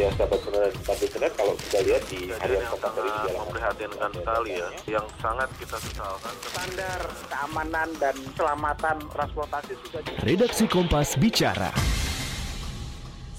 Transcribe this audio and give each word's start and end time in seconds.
ya 0.00 0.08
sahabat 0.16 0.40
benar 0.48 0.60
dan 0.64 0.74
sahabat 0.80 1.08
benar 1.12 1.30
kalau 1.36 1.54
kita 1.60 1.78
lihat 1.84 2.02
di 2.08 2.20
harian 2.32 2.32
yang 2.32 2.40
hari 2.40 2.56
ini 2.56 2.68
sangat 2.72 2.92
dalam 2.96 3.36
memprihatinkan 3.36 4.10
sekali 4.16 4.50
ya, 4.56 4.68
yang 4.88 5.06
sangat 5.20 5.48
kita 5.60 5.76
sesalkan. 5.76 6.32
standar 6.40 7.00
keamanan 7.28 7.88
dan 8.00 8.14
keselamatan 8.32 8.96
transportasi 9.12 9.72
sudah 9.84 10.00
Redaksi 10.24 10.64
Kompas 10.72 11.20
bicara. 11.20 11.68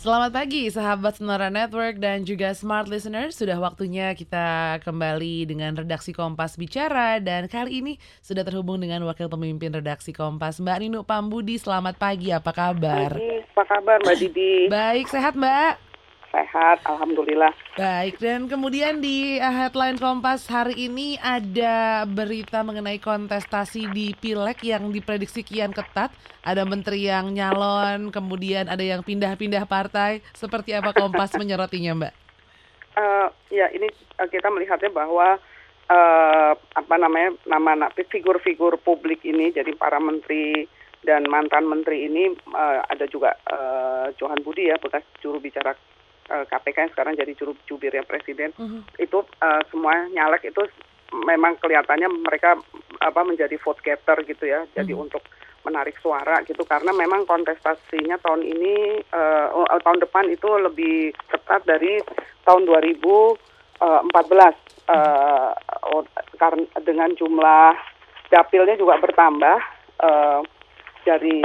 Selamat 0.01 0.33
pagi 0.33 0.65
sahabat 0.65 1.21
Sonora 1.21 1.53
Network 1.53 2.01
dan 2.01 2.25
juga 2.25 2.57
Smart 2.57 2.89
Listener. 2.89 3.29
Sudah 3.29 3.61
waktunya 3.61 4.17
kita 4.17 4.81
kembali 4.81 5.45
dengan 5.45 5.77
redaksi 5.77 6.09
Kompas 6.09 6.57
bicara 6.57 7.21
dan 7.21 7.45
kali 7.45 7.85
ini 7.85 7.93
sudah 8.25 8.41
terhubung 8.41 8.81
dengan 8.81 9.05
wakil 9.05 9.29
pemimpin 9.29 9.69
redaksi 9.69 10.09
Kompas 10.09 10.57
Mbak 10.57 10.77
Ninu 10.81 10.99
Pambudi. 11.05 11.57
Selamat 11.61 12.01
pagi, 12.01 12.33
apa 12.33 12.49
kabar? 12.49 13.13
Pagi, 13.13 13.45
apa 13.45 13.63
kabar 13.65 13.97
Mbak 14.01 14.15
Didi? 14.17 14.53
Baik, 14.73 15.05
sehat 15.05 15.37
Mbak? 15.37 15.90
Sehat, 16.31 16.79
Alhamdulillah. 16.87 17.51
Baik, 17.75 18.15
dan 18.23 18.47
kemudian 18.47 19.03
di 19.03 19.35
uh, 19.35 19.51
headline 19.51 19.99
Kompas 19.99 20.47
hari 20.47 20.87
ini 20.87 21.19
ada 21.19 22.07
berita 22.07 22.63
mengenai 22.63 23.03
kontestasi 23.03 23.91
di 23.91 24.15
Pileg 24.15 24.55
yang 24.63 24.95
diprediksi 24.95 25.43
kian 25.43 25.75
ketat. 25.75 26.15
Ada 26.47 26.63
menteri 26.63 27.11
yang 27.11 27.35
nyalon, 27.35 28.15
kemudian 28.15 28.71
ada 28.71 28.79
yang 28.79 29.03
pindah-pindah 29.03 29.67
partai. 29.67 30.23
Seperti 30.31 30.71
apa 30.71 30.95
Kompas 30.95 31.35
menyerotinya, 31.35 31.99
Mbak? 31.99 32.13
Eh, 32.95 33.27
ya 33.51 33.67
ini 33.75 33.91
eh, 33.91 34.27
kita 34.31 34.47
melihatnya 34.47 34.87
bahwa 34.87 35.35
eh, 35.91 36.53
apa 36.55 36.95
namanya 36.95 37.35
nama 37.43 37.91
figur-figur 37.91 38.79
publik 38.79 39.27
ini, 39.27 39.51
jadi 39.51 39.75
para 39.75 39.99
menteri 39.99 40.63
dan 41.03 41.27
mantan 41.27 41.67
menteri 41.67 42.07
ini 42.07 42.31
eh, 42.35 42.79
ada 42.87 43.03
juga 43.11 43.35
eh, 43.51 44.15
Johan 44.15 44.39
Budi 44.47 44.71
ya 44.71 44.79
bekas 44.79 45.03
juru 45.19 45.43
bicara 45.43 45.75
eh, 46.29 46.45
KPK 46.45 46.77
yang 46.77 46.91
sekarang 46.93 47.13
jadi 47.17 47.33
juru 47.33 47.57
jubirnya 47.65 48.05
presiden. 48.05 48.53
Itu 48.99 49.25
eh, 49.41 49.61
semua 49.71 50.05
nyalek 50.11 50.51
itu 50.51 50.61
memang 51.25 51.59
kelihatannya 51.59 52.07
mereka 52.23 52.55
apa 53.01 53.21
menjadi 53.25 53.57
vote 53.59 53.81
getter 53.81 54.21
gitu 54.27 54.45
ya. 54.45 54.67
Jadi 54.75 54.93
untuk 54.93 55.23
menarik 55.61 55.93
suara 56.01 56.41
gitu 56.49 56.65
karena 56.65 56.89
memang 56.89 57.29
kontestasinya 57.29 58.17
tahun 58.25 58.41
ini 58.41 58.97
oh, 59.53 59.69
tahun 59.85 60.01
depan 60.01 60.25
itu 60.33 60.49
lebih 60.57 61.13
ketat 61.29 61.61
dari 61.69 62.01
tahun 62.49 62.65
2014 62.65 63.37
eh, 63.85 65.51
oh, 65.93 66.03
karena 66.41 66.65
dengan 66.81 67.13
jumlah 67.13 67.77
dapilnya 68.33 68.75
juga 68.79 68.97
bertambah 69.01 69.57
eh, 70.01 70.39
dari. 71.05 71.41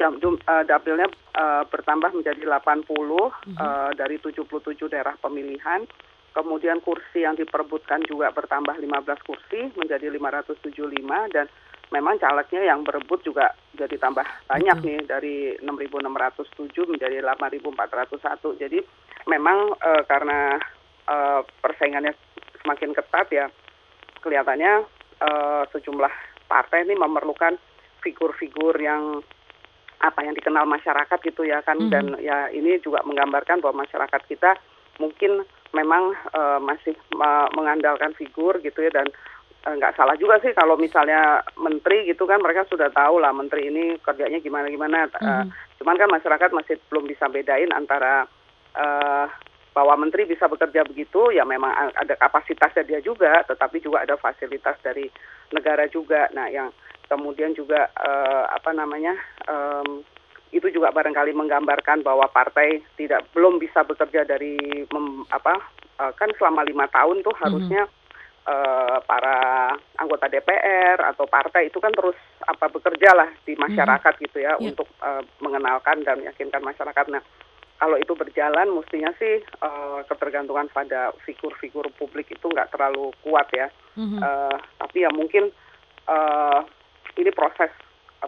Jam, 0.00 0.16
jum- 0.16 0.40
eh, 0.40 0.64
dapilnya 0.64 1.04
eh, 1.36 1.62
bertambah 1.68 2.16
menjadi 2.16 2.40
80 2.48 2.88
eh, 2.88 3.90
dari 4.00 4.16
77 4.16 4.88
daerah 4.88 5.12
pemilihan. 5.20 5.84
Kemudian 6.32 6.80
kursi 6.80 7.26
yang 7.26 7.36
diperebutkan 7.36 8.00
juga 8.08 8.32
bertambah 8.32 8.80
15 8.80 9.28
kursi 9.28 9.68
menjadi 9.76 10.08
575 10.08 11.36
dan 11.36 11.50
memang 11.92 12.16
calegnya 12.22 12.70
yang 12.70 12.86
berebut 12.86 13.20
juga 13.26 13.50
jadi 13.74 13.98
tambah 13.98 14.22
banyak 14.46 14.78
nih 14.80 14.98
dari 15.10 15.36
6.607 15.60 16.86
menjadi 16.86 17.20
8.401. 17.20 18.62
Jadi 18.62 18.78
memang 19.28 19.74
eh, 19.84 20.02
karena 20.08 20.56
eh, 21.04 21.40
persaingannya 21.60 22.16
semakin 22.64 22.96
ketat 22.96 23.28
ya 23.28 23.46
kelihatannya 24.24 24.72
eh, 25.20 25.62
sejumlah 25.76 26.14
partai 26.48 26.88
ini 26.88 26.94
memerlukan 26.96 27.58
figur-figur 28.00 28.74
yang 28.80 29.20
apa 30.00 30.24
yang 30.24 30.32
dikenal 30.32 30.64
masyarakat 30.64 31.18
gitu 31.20 31.44
ya 31.44 31.60
kan. 31.64 31.76
Dan 31.92 32.16
ya 32.20 32.48
ini 32.52 32.80
juga 32.80 33.04
menggambarkan 33.04 33.60
bahwa 33.60 33.84
masyarakat 33.84 34.20
kita 34.28 34.56
mungkin 34.98 35.44
memang 35.72 36.16
eh, 36.34 36.58
masih 36.60 36.96
ma- 37.16 37.48
mengandalkan 37.52 38.16
figur 38.16 38.58
gitu 38.64 38.80
ya. 38.80 38.90
Dan 38.90 39.08
eh, 39.68 39.74
nggak 39.76 39.96
salah 39.96 40.16
juga 40.16 40.40
sih 40.40 40.56
kalau 40.56 40.80
misalnya 40.80 41.44
menteri 41.60 42.08
gitu 42.08 42.24
kan 42.24 42.40
mereka 42.40 42.64
sudah 42.68 42.88
tahu 42.90 43.20
lah 43.20 43.30
menteri 43.30 43.68
ini 43.68 44.00
kerjanya 44.00 44.40
gimana 44.40 44.66
gimana. 44.72 45.06
Eh, 45.06 45.44
cuman 45.80 45.96
kan 46.00 46.08
masyarakat 46.08 46.50
masih 46.52 46.76
belum 46.88 47.04
bisa 47.04 47.28
bedain 47.28 47.70
antara 47.72 48.24
eh, 48.76 49.26
bahwa 49.70 49.94
menteri 49.94 50.26
bisa 50.26 50.50
bekerja 50.50 50.82
begitu 50.82 51.30
ya 51.30 51.46
memang 51.46 51.70
ada 51.94 52.14
kapasitasnya 52.18 52.82
dia 52.82 52.98
juga 52.98 53.46
tetapi 53.46 53.78
juga 53.78 54.02
ada 54.02 54.18
fasilitas 54.18 54.74
dari 54.82 55.06
negara 55.54 55.86
juga. 55.86 56.26
Nah 56.34 56.50
yang 56.50 56.74
kemudian 57.10 57.52
juga 57.52 57.90
eh, 57.90 58.44
apa 58.48 58.70
namanya 58.70 59.18
itu 60.50 60.66
juga 60.66 60.90
barangkali 60.90 61.30
menggambarkan 61.30 62.02
bahwa 62.02 62.26
partai 62.26 62.82
tidak 62.94 63.22
belum 63.30 63.58
bisa 63.58 63.82
bekerja 63.82 64.22
dari 64.24 64.58
mem- 64.88 65.26
apa 65.28 65.58
eh, 65.98 66.12
kan 66.14 66.30
selama 66.34 66.62
lima 66.62 66.86
tahun 66.86 67.22
tuh 67.22 67.34
harusnya 67.38 67.86
eh, 68.46 68.96
para 69.04 69.38
anggota 69.96 70.26
DPR 70.26 70.98
atau 71.04 71.26
partai 71.26 71.66
itu 71.66 71.78
kan 71.78 71.90
terus 71.90 72.14
apa 72.42 72.66
bekerja 72.66 73.10
lah 73.12 73.30
di 73.44 73.54
masyarakat 73.56 74.14
gitu 74.18 74.38
ya 74.38 74.54
Iya. 74.54 74.70
untuk 74.70 74.86
eh, 74.98 75.22
mengenalkan 75.38 76.02
dan 76.02 76.18
meyakinkan 76.18 76.62
masyarakat. 76.62 77.06
Nah 77.10 77.22
kalau 77.78 77.96
itu 77.96 78.12
berjalan 78.12 78.68
mestinya 78.70 79.14
sih 79.16 79.38
eh, 79.38 79.98
ketergantungan 80.06 80.66
pada 80.68 81.14
figur-figur 81.22 81.90
publik 81.94 82.26
itu 82.26 82.46
nggak 82.46 82.74
terlalu 82.74 83.14
kuat 83.22 83.46
ya. 83.54 83.70
Eh, 84.18 84.56
tapi 84.78 85.02
ya 85.02 85.10
mungkin 85.10 85.50
ini 87.16 87.30
proses 87.32 87.70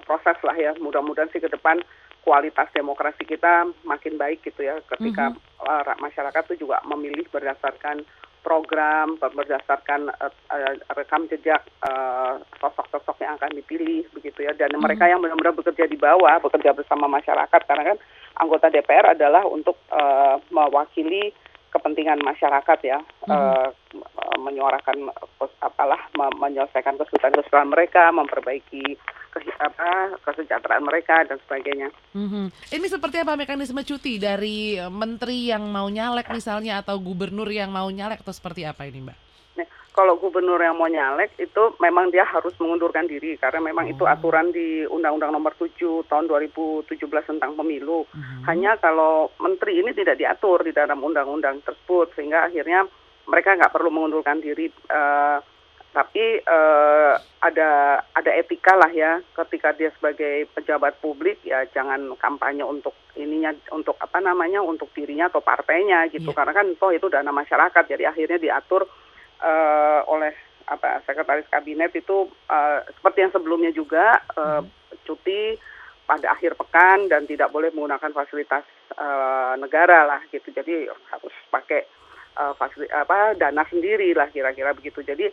proses 0.07 0.39
lah 0.41 0.57
ya. 0.57 0.73
Mudah-mudahan 0.81 1.29
sih 1.31 1.43
ke 1.43 1.53
depan 1.53 1.79
kualitas 2.23 2.71
demokrasi 2.73 3.27
kita 3.27 3.69
makin 3.85 4.17
baik 4.17 4.41
gitu 4.47 4.65
ya. 4.65 4.79
Ketika 4.89 5.35
eh, 5.69 5.83
ra- 5.85 6.01
masyarakat 6.01 6.43
itu 6.53 6.65
juga 6.67 6.81
memilih 6.89 7.27
berdasarkan 7.29 8.07
program 8.43 9.21
ber- 9.21 9.35
berdasarkan 9.37 10.09
eh, 10.09 10.33
eh, 10.55 10.75
rekam 10.97 11.29
jejak 11.29 11.61
eh, 11.85 12.35
sosok-sosok 12.63 13.21
yang 13.21 13.37
akan 13.37 13.53
dipilih 13.53 14.07
begitu 14.17 14.47
ya. 14.47 14.55
Dan 14.57 14.79
mereka 14.81 15.11
yang 15.11 15.21
benar-benar 15.21 15.53
bekerja 15.53 15.85
di 15.85 15.99
bawah 15.99 16.41
bekerja 16.41 16.73
bersama 16.73 17.11
masyarakat. 17.11 17.61
Karena 17.69 17.95
kan 17.95 17.99
anggota 18.41 18.73
DPR 18.73 19.13
adalah 19.13 19.45
untuk 19.45 19.77
eh, 19.93 20.37
mewakili 20.49 21.35
kepentingan 21.73 22.21
masyarakat 22.21 22.79
ya 22.85 22.99
eh, 23.27 23.67
eh, 23.97 24.37
menyuarakan 24.39 25.09
apalah 25.59 25.99
me- 26.15 26.37
menyelesaikan 26.39 27.01
kesulitan-kesulitan 27.01 27.73
mereka 27.73 28.13
memperbaiki 28.13 28.85
ke- 29.33 29.57
apa 29.57 30.13
kesejahteraan 30.29 30.85
mereka 30.85 31.25
dan 31.25 31.41
sebagainya. 31.49 31.89
Mhm. 32.13 32.53
Ini 32.77 32.87
seperti 32.87 33.25
apa 33.25 33.35
mekanisme 33.35 33.81
cuti 33.81 34.21
dari 34.21 34.77
eh, 34.77 34.93
menteri 34.93 35.49
yang 35.49 35.65
mau 35.73 35.89
nyalek 35.89 36.29
misalnya 36.29 36.85
atau 36.85 37.01
gubernur 37.01 37.49
yang 37.49 37.73
mau 37.73 37.89
nyalek 37.89 38.21
atau 38.21 38.37
seperti 38.37 38.69
apa 38.69 38.85
ini, 38.85 39.09
Mbak? 39.09 39.32
Kalau 39.93 40.17
gubernur 40.17 40.57
yang 40.57 40.81
mau 40.81 40.89
nyalek 40.89 41.37
itu 41.37 41.77
memang 41.77 42.09
dia 42.09 42.25
harus 42.25 42.57
mengundurkan 42.57 43.05
diri 43.05 43.37
karena 43.37 43.61
memang 43.61 43.93
itu 43.93 44.09
aturan 44.09 44.49
di 44.49 44.89
Undang-Undang 44.89 45.37
Nomor 45.37 45.53
7 45.53 46.09
tahun 46.09 46.33
2017 46.33 46.89
tentang 47.29 47.53
pemilu. 47.53 48.09
Hanya 48.49 48.81
kalau 48.81 49.29
menteri 49.37 49.85
ini 49.85 49.93
tidak 49.93 50.17
diatur 50.17 50.65
di 50.65 50.73
dalam 50.73 51.05
undang-undang 51.05 51.61
tersebut 51.61 52.09
sehingga 52.17 52.49
akhirnya 52.49 52.89
mereka 53.29 53.53
nggak 53.53 53.69
perlu 53.69 53.93
mengundurkan 53.93 54.41
diri. 54.41 54.73
eh, 54.73 55.39
tapi 55.93 56.41
eh, 56.41 57.15
ada 57.45 57.71
ada 58.17 58.31
etika 58.33 58.73
lah 58.73 58.89
ya 58.89 59.21
ketika 59.37 59.77
dia 59.77 59.93
sebagai 60.01 60.49
pejabat 60.57 60.97
publik 61.05 61.37
ya 61.45 61.69
jangan 61.69 62.17
kampanye 62.17 62.65
untuk 62.65 62.97
ininya 63.13 63.53
untuk 63.77 64.01
apa 64.01 64.17
namanya 64.25 64.65
untuk 64.65 64.89
dirinya 64.97 65.29
atau 65.29 65.45
partainya 65.45 66.09
gitu 66.09 66.33
Iya. 66.33 66.37
karena 66.41 66.53
kan 66.57 66.67
toh 66.81 66.97
itu 66.97 67.13
dana 67.13 67.29
masyarakat 67.29 67.85
jadi 67.85 68.09
akhirnya 68.09 68.41
diatur 68.41 68.89
eh, 69.43 70.01
oleh 70.07 70.33
apa 70.71 71.03
sekretaris 71.05 71.51
kabinet 71.51 71.91
itu 71.93 72.31
eh, 72.47 72.81
seperti 72.95 73.19
yang 73.27 73.33
sebelumnya 73.35 73.75
juga 73.75 74.23
eh, 74.39 74.63
cuti 75.03 75.59
pada 76.07 76.35
akhir 76.35 76.59
pekan 76.59 77.07
dan 77.11 77.27
tidak 77.27 77.51
boleh 77.51 77.75
menggunakan 77.75 78.15
fasilitas 78.15 78.65
eh, 78.95 79.55
negara 79.59 80.07
lah 80.07 80.21
gitu. 80.31 80.55
Jadi 80.55 80.87
harus 80.87 81.35
pakai 81.51 81.83
eh, 82.39 82.53
fasili- 82.57 82.93
apa 82.93 83.35
dana 83.35 83.67
sendiri 83.67 84.15
lah 84.15 84.31
kira-kira 84.31 84.73
begitu. 84.73 85.03
Jadi 85.03 85.27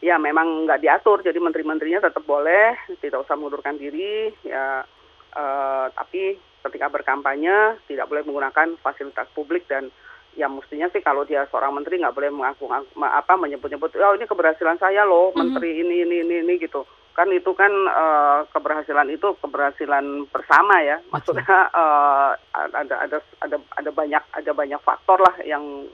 ya 0.00 0.16
memang 0.16 0.66
nggak 0.66 0.82
diatur. 0.82 1.26
Jadi 1.26 1.38
menteri-menterinya 1.42 2.06
tetap 2.06 2.22
boleh 2.22 2.78
tidak 3.02 3.26
usah 3.26 3.34
mengundurkan 3.34 3.76
diri 3.76 4.30
ya 4.46 4.86
eh, 5.34 5.86
tapi 5.92 6.38
ketika 6.66 6.90
berkampanye 6.90 7.78
tidak 7.86 8.10
boleh 8.10 8.26
menggunakan 8.26 8.74
fasilitas 8.82 9.30
publik 9.34 9.70
dan 9.70 9.90
ya 10.36 10.46
mestinya 10.52 10.86
sih 10.92 11.00
kalau 11.00 11.24
dia 11.24 11.48
seorang 11.48 11.72
menteri 11.72 11.96
nggak 11.96 12.12
boleh 12.12 12.28
mengaku 12.28 12.68
apa 13.00 13.32
menyebut-nyebut 13.40 13.96
oh 13.96 14.14
ini 14.14 14.28
keberhasilan 14.28 14.76
saya 14.76 15.08
loh 15.08 15.32
menteri 15.32 15.80
ini 15.80 16.04
ini 16.04 16.16
ini 16.22 16.34
ini 16.44 16.54
gitu. 16.60 16.84
Kan 17.16 17.32
itu 17.32 17.56
kan 17.56 17.72
eh, 17.72 18.40
keberhasilan 18.52 19.08
itu 19.08 19.32
keberhasilan 19.40 20.28
bersama 20.28 20.84
ya. 20.84 21.00
Maksudnya 21.08 21.72
eh, 21.72 22.30
ada 22.52 22.94
ada 23.08 23.16
ada 23.40 23.56
ada 23.56 23.90
banyak 23.90 24.22
ada 24.36 24.52
banyak 24.52 24.80
faktor 24.84 25.24
lah 25.24 25.34
yang 25.42 25.88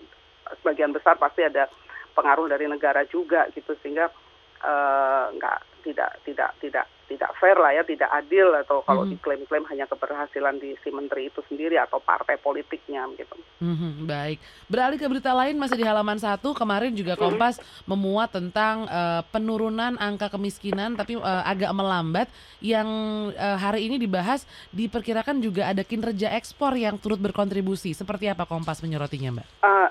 sebagian 0.58 0.90
besar 0.90 1.14
pasti 1.16 1.46
ada 1.46 1.70
pengaruh 2.12 2.50
dari 2.50 2.66
negara 2.66 3.06
juga 3.06 3.46
gitu 3.54 3.78
sehingga 3.78 4.10
eh, 4.66 5.24
nggak 5.38 5.58
tidak 5.86 6.10
tidak 6.26 6.50
tidak 6.58 6.86
tidak 7.12 7.36
fair 7.36 7.60
lah 7.60 7.76
ya, 7.76 7.84
tidak 7.84 8.08
adil 8.08 8.48
atau 8.56 8.80
kalau 8.80 9.04
Mhm. 9.04 9.12
diklaim-klaim 9.12 9.68
hanya 9.68 9.84
keberhasilan 9.84 10.56
di 10.56 10.72
si 10.80 10.88
menteri 10.88 11.28
itu 11.28 11.44
sendiri 11.44 11.76
atau 11.76 12.00
partai 12.00 12.40
politiknya 12.40 13.04
gitu. 13.20 13.36
Mhm, 13.60 14.08
baik. 14.08 14.40
Beralih 14.66 14.96
ke 14.96 15.04
berita 15.04 15.36
lain 15.36 15.60
masih 15.60 15.76
di 15.76 15.84
halaman 15.84 16.16
satu 16.16 16.56
kemarin 16.56 16.96
juga 16.96 17.14
Kompas 17.14 17.60
memuat 17.84 18.32
tentang 18.32 18.88
eh, 18.88 19.20
penurunan 19.28 20.00
angka 20.00 20.32
kemiskinan 20.32 20.96
tapi 20.96 21.20
eh, 21.20 21.42
agak 21.44 21.70
melambat 21.76 22.32
yang 22.64 22.88
eh, 23.36 23.58
hari 23.60 23.92
ini 23.92 24.00
dibahas 24.00 24.48
diperkirakan 24.72 25.44
juga 25.44 25.68
ada 25.68 25.84
kinerja 25.84 26.32
ekspor 26.32 26.72
yang 26.74 26.96
turut 26.96 27.20
berkontribusi. 27.20 27.92
Seperti 27.92 28.32
apa 28.32 28.48
Kompas 28.48 28.80
menyorotinya, 28.80 29.36
Mbak? 29.36 29.46
Eh, 29.60 29.88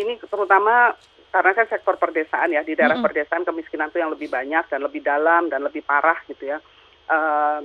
ini 0.00 0.16
terutama 0.24 0.96
karena 1.32 1.56
kan 1.56 1.66
sektor 1.66 1.96
perdesaan 1.96 2.52
ya 2.52 2.60
di 2.60 2.76
daerah 2.76 3.00
perdesaan 3.00 3.42
kemiskinan 3.42 3.88
itu 3.88 3.98
yang 3.98 4.12
lebih 4.12 4.28
banyak 4.28 4.68
dan 4.68 4.80
lebih 4.80 5.00
dalam 5.00 5.48
dan 5.48 5.64
lebih 5.64 5.80
parah 5.80 6.20
gitu 6.28 6.44
ya. 6.46 6.60
Eh, 7.08 7.58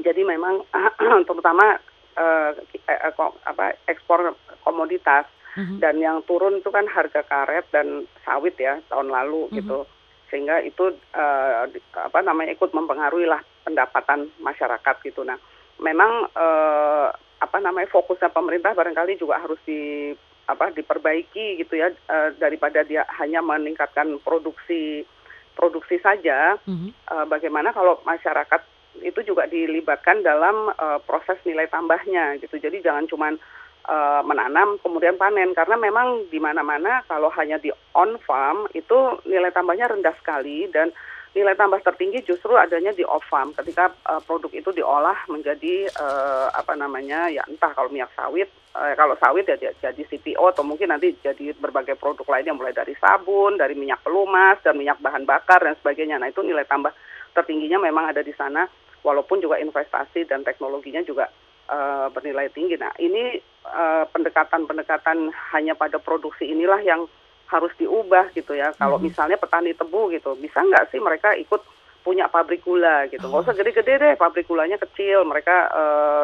jadi 0.00 0.24
memang 0.24 0.64
terutama 1.28 1.76
eh, 2.16 2.50
ko- 3.12 3.36
apa 3.44 3.76
ekspor 3.86 4.34
komoditas 4.64 5.28
Mhm. 5.56 5.82
dan 5.82 5.98
yang 5.98 6.22
turun 6.22 6.60
itu 6.60 6.70
kan 6.70 6.86
harga 6.86 7.24
karet 7.24 7.66
dan 7.74 8.06
sawit 8.22 8.54
ya 8.56 8.78
tahun 8.86 9.10
lalu 9.10 9.50
Mhm. 9.50 9.54
gitu 9.58 9.78
sehingga 10.30 10.62
itu 10.62 10.92
di- 11.72 11.82
apa 11.98 12.20
namanya 12.22 12.52
ikut 12.52 12.70
mempengaruhi 12.70 13.26
lah 13.26 13.42
pendapatan 13.66 14.30
masyarakat 14.38 14.96
gitu 15.02 15.26
nah 15.26 15.34
memang 15.82 16.30
eh, 16.30 17.08
apa 17.38 17.58
namanya 17.58 17.90
fokusnya 17.90 18.30
pemerintah 18.30 18.70
barangkali 18.70 19.18
juga 19.18 19.40
harus 19.42 19.58
di 19.66 20.12
apa 20.48 20.72
diperbaiki 20.72 21.60
gitu 21.60 21.76
ya 21.76 21.92
eh, 21.92 22.30
daripada 22.40 22.80
dia 22.82 23.04
hanya 23.20 23.44
meningkatkan 23.44 24.16
produksi 24.24 25.04
produksi 25.52 26.00
saja 26.00 26.56
Mhm. 26.64 26.88
eh, 26.88 27.26
bagaimana 27.28 27.76
kalau 27.76 28.00
masyarakat 28.02 28.64
itu 29.04 29.20
juga 29.22 29.46
dilibatkan 29.46 30.24
dalam 30.24 30.72
eh, 30.72 30.98
proses 31.04 31.38
nilai 31.44 31.68
tambahnya 31.68 32.40
gitu. 32.40 32.56
Jadi 32.58 32.80
jangan 32.80 33.04
cuman 33.06 33.36
eh, 33.88 34.22
menanam 34.24 34.80
kemudian 34.80 35.20
panen 35.20 35.52
karena 35.52 35.76
memang 35.76 36.26
di 36.32 36.40
mana-mana 36.40 37.04
kalau 37.06 37.28
hanya 37.36 37.60
di 37.60 37.68
on 37.92 38.16
farm 38.24 38.66
itu 38.72 39.20
nilai 39.28 39.52
tambahnya 39.52 39.92
rendah 39.92 40.16
sekali 40.18 40.66
dan 40.72 40.90
nilai 41.36 41.54
tambah 41.54 41.80
tertinggi 41.84 42.24
justru 42.24 42.56
adanya 42.56 42.94
di 42.94 43.04
off 43.04 43.24
farm 43.28 43.52
ketika 43.52 43.92
eh, 43.92 44.20
produk 44.24 44.52
itu 44.52 44.70
diolah 44.72 45.16
menjadi 45.28 45.88
eh, 45.88 46.46
apa 46.52 46.72
namanya 46.78 47.28
ya 47.28 47.44
entah 47.44 47.72
kalau 47.76 47.92
minyak 47.92 48.08
sawit 48.16 48.48
eh, 48.48 48.94
kalau 48.96 49.12
sawit 49.20 49.44
ya 49.44 49.56
jadi 49.56 50.02
CPO 50.08 50.40
atau 50.56 50.64
mungkin 50.64 50.88
nanti 50.88 51.12
jadi 51.20 51.52
berbagai 51.58 52.00
produk 52.00 52.24
lainnya 52.28 52.56
mulai 52.56 52.72
dari 52.72 52.96
sabun, 52.96 53.60
dari 53.60 53.76
minyak 53.76 54.00
pelumas 54.00 54.56
dan 54.64 54.80
minyak 54.80 54.98
bahan 54.98 55.28
bakar 55.28 55.60
dan 55.60 55.76
sebagainya. 55.78 56.16
Nah, 56.16 56.32
itu 56.32 56.40
nilai 56.40 56.64
tambah 56.64 56.92
tertingginya 57.36 57.78
memang 57.78 58.10
ada 58.10 58.24
di 58.24 58.32
sana 58.32 58.66
walaupun 59.04 59.38
juga 59.38 59.60
investasi 59.60 60.26
dan 60.26 60.42
teknologinya 60.42 61.04
juga 61.04 61.28
eh, 61.68 62.06
bernilai 62.10 62.48
tinggi. 62.50 62.80
Nah, 62.80 62.92
ini 62.98 63.40
pendekatan-pendekatan 64.08 65.28
hanya 65.52 65.76
pada 65.76 66.00
produksi 66.00 66.48
inilah 66.48 66.80
yang 66.80 67.04
harus 67.48 67.72
diubah 67.80 68.30
gitu 68.36 68.52
ya. 68.52 68.76
Kalau 68.76 69.00
Mhm. 69.00 69.04
misalnya 69.08 69.40
petani 69.40 69.72
tebu 69.72 70.12
gitu, 70.12 70.36
bisa 70.36 70.60
nggak 70.60 70.92
sih 70.92 71.00
mereka 71.00 71.32
ikut 71.34 71.64
punya 72.04 72.28
pabrik 72.28 72.64
gula 72.64 73.04
gitu. 73.08 73.24
Nggak 73.24 73.44
usah 73.44 73.56
gede-gede 73.56 73.94
deh, 73.98 74.14
pabrik 74.16 74.48
gulanya 74.48 74.76
kecil. 74.78 75.24
Mereka 75.24 75.56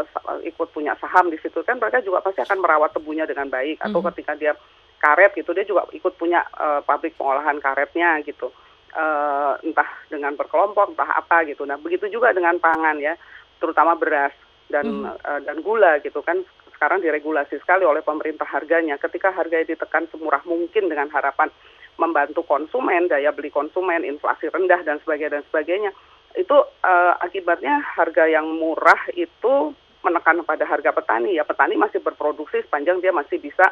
sa- 0.09 0.41
ikut 0.41 0.69
punya 0.73 0.97
saham 0.97 1.29
di 1.29 1.37
situ 1.41 1.61
kan 1.61 1.77
mereka 1.77 2.01
juga 2.01 2.21
pasti 2.21 2.41
akan 2.41 2.61
merawat 2.61 2.93
tebunya 2.93 3.25
dengan 3.25 3.49
baik. 3.49 3.81
Atau 3.81 4.01
Mhm. 4.01 4.07
ketika 4.13 4.33
dia 4.37 4.53
karet 5.01 5.37
gitu, 5.37 5.53
dia 5.53 5.65
juga 5.65 5.85
ikut 5.93 6.17
punya 6.17 6.41
eh, 6.57 6.81
pabrik 6.85 7.17
pengolahan 7.17 7.61
karetnya 7.61 8.21
gitu. 8.25 8.53
Eh, 8.95 9.53
entah 9.67 9.91
dengan 10.07 10.39
berkelompok, 10.39 10.95
entah 10.95 11.19
apa 11.19 11.43
gitu. 11.45 11.67
Nah, 11.67 11.75
begitu 11.77 12.07
juga 12.09 12.31
dengan 12.31 12.57
pangan 12.63 12.95
ya, 13.03 13.19
terutama 13.59 13.99
beras 13.99 14.31
dan 14.71 14.87
Mhm. 14.87 15.19
eh, 15.19 15.41
dan 15.45 15.57
gula 15.61 15.99
gitu 16.01 16.23
kan 16.23 16.41
sekarang 16.77 17.01
diregulasi 17.01 17.57
sekali 17.63 17.87
oleh 17.87 18.03
pemerintah 18.03 18.47
harganya. 18.47 18.99
Ketika 18.99 19.31
harganya 19.33 19.73
ditekan 19.75 20.11
semurah 20.11 20.43
mungkin 20.45 20.91
dengan 20.91 21.09
harapan 21.11 21.49
membantu 21.97 22.43
konsumen, 22.43 23.07
daya 23.07 23.31
beli 23.31 23.55
konsumen, 23.55 24.03
inflasi 24.03 24.51
rendah 24.51 24.83
dan 24.83 24.99
sebagainya 25.01 25.41
dan 25.41 25.45
sebagainya. 25.49 25.91
Itu 26.35 26.57
eh, 26.83 27.15
akibatnya 27.23 27.79
harga 27.95 28.27
yang 28.27 28.51
murah 28.59 28.99
itu 29.15 29.71
menekan 30.03 30.43
pada 30.43 30.67
harga 30.67 30.91
petani. 30.91 31.39
Ya 31.39 31.47
petani 31.47 31.79
masih 31.79 32.03
berproduksi 32.03 32.61
sepanjang 32.67 32.99
dia 32.99 33.15
masih 33.15 33.39
bisa 33.39 33.71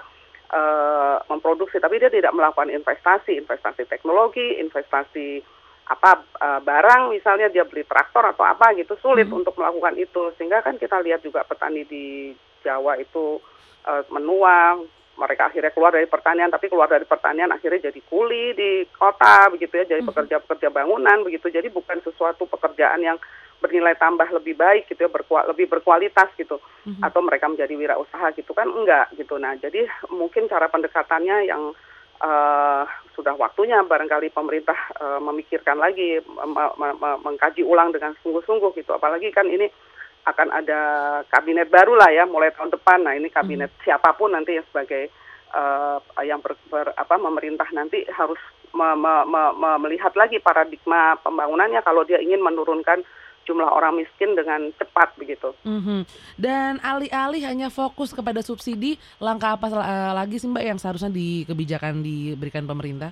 eh, 0.52 1.16
memproduksi, 1.26 1.80
tapi 1.82 1.98
dia 1.98 2.12
tidak 2.12 2.30
melakukan 2.36 2.70
investasi, 2.70 3.40
investasi 3.40 3.88
teknologi, 3.90 4.60
investasi 4.62 5.42
apa 5.82 6.22
eh, 6.22 6.60
barang 6.62 7.10
misalnya 7.10 7.50
dia 7.50 7.66
beli 7.66 7.82
traktor 7.82 8.22
atau 8.22 8.46
apa 8.46 8.70
gitu 8.78 8.94
sulit 9.02 9.26
Mhm. 9.26 9.42
untuk 9.42 9.58
melakukan 9.58 9.98
itu 9.98 10.30
sehingga 10.38 10.62
kan 10.62 10.78
kita 10.78 11.02
lihat 11.02 11.26
juga 11.26 11.42
petani 11.42 11.82
di 11.84 12.30
Jawa 12.62 12.96
itu 12.96 13.38
eh, 13.82 14.02
menua 14.08 14.78
mereka 15.12 15.52
akhirnya 15.52 15.68
keluar 15.70 15.92
dari 15.92 16.08
pertanian 16.08 16.48
tapi 16.48 16.66
keluar 16.66 16.88
dari 16.88 17.04
pertanian 17.04 17.52
akhirnya 17.52 17.92
jadi 17.92 18.00
kuli 18.02 18.56
di 18.56 18.70
kota 18.88 19.52
begitu 19.52 19.76
ya 19.76 19.84
jadi 19.86 20.00
Mhm. 20.00 20.08
pekerja-pekerja 20.08 20.68
bangunan 20.72 21.20
begitu 21.20 21.46
jadi 21.46 21.68
bukan 21.68 22.00
sesuatu 22.00 22.48
pekerjaan 22.48 23.02
yang 23.02 23.18
bernilai 23.60 23.94
tambah 23.94 24.26
lebih 24.32 24.56
baik 24.56 24.88
gitu 24.88 25.06
ya 25.06 25.10
berkua- 25.12 25.46
lebih 25.46 25.68
berkualitas 25.68 26.32
gitu 26.34 26.58
Mhm. 26.82 27.04
atau 27.04 27.20
mereka 27.20 27.46
menjadi 27.46 27.76
wirausaha 27.76 28.32
gitu 28.32 28.50
kan 28.50 28.66
enggak 28.66 29.12
gitu 29.14 29.36
nah 29.36 29.52
jadi 29.54 29.84
mungkin 30.08 30.48
cara 30.48 30.66
pendekatannya 30.66 31.44
yang 31.44 31.76
eh, 32.22 32.84
sudah 33.12 33.34
waktunya 33.34 33.82
barangkali 33.82 34.30
pemerintah 34.30 34.78
eh, 34.94 35.18
memikirkan 35.20 35.74
lagi 35.76 36.22
me- 36.22 36.70
me- 36.72 36.94
me- 36.94 37.20
mengkaji 37.20 37.62
ulang 37.62 37.90
dengan 37.90 38.14
sungguh-sungguh 38.22 38.72
gitu 38.74 38.94
apalagi 38.94 39.28
kan 39.28 39.42
ini 39.44 39.66
akan 40.22 40.48
ada 40.54 40.80
kabinet 41.26 41.66
baru 41.66 41.98
lah 41.98 42.10
ya 42.14 42.24
mulai 42.26 42.54
tahun 42.54 42.70
depan 42.70 43.02
nah 43.02 43.14
ini 43.18 43.26
kabinet 43.26 43.74
siapa 43.82 44.14
pun 44.14 44.30
nanti 44.30 44.54
yang 44.54 44.66
sebagai 44.70 45.10
eh, 45.52 45.98
yang 46.22 46.38
ber, 46.38 46.54
ber- 46.70 46.94
apa 46.94 47.18
memerintah 47.18 47.66
nanti 47.74 48.06
harus 48.10 48.38
me- 48.72 48.98
me- 48.98 49.26
me- 49.26 49.54
me- 49.58 49.80
melihat 49.88 50.14
lagi 50.14 50.38
paradigma 50.38 51.18
pembangunannya 51.20 51.82
kalau 51.84 52.06
dia 52.06 52.22
ingin 52.22 52.40
menurunkan 52.40 53.04
jumlah 53.42 53.66
orang 53.66 53.98
miskin 53.98 54.38
dengan 54.38 54.70
cepat 54.78 55.18
begitu. 55.18 55.50
Mhm. 55.66 56.06
Dan 56.38 56.78
alih-alih 56.78 57.42
hanya 57.42 57.68
fokus 57.74 58.14
kepada 58.14 58.38
subsidi, 58.38 58.96
langkah 59.18 59.58
apa 59.58 59.66
eh, 59.66 60.12
lagi 60.14 60.38
sih 60.38 60.46
Mbak 60.46 60.64
yang 60.64 60.78
seharusnya 60.78 61.10
di 61.10 61.42
kebijakan 61.42 62.06
diberikan 62.06 62.64
pemerintah? 62.64 63.10